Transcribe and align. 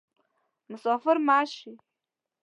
مسافر 0.71 1.17
مه 1.27 1.39
شي 1.53 1.71